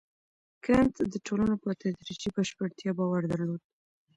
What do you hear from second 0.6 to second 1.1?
کنت